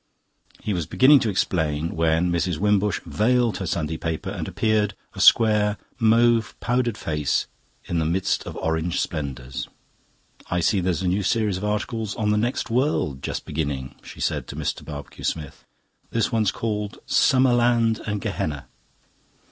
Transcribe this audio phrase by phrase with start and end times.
[0.63, 2.57] He was beginning to explain, when Mrs.
[2.57, 7.45] Wimbush vailed her Sunday paper, and appeared, a square, mauve powdered face
[7.85, 9.67] in the midst of orange splendours.
[10.49, 14.19] "I see there's a new series of articles on the next world just beginning," she
[14.19, 14.83] said to Mr.
[14.83, 15.65] Barbecue Smith.
[16.09, 18.65] "This one's called 'Summer Land and Gehenna.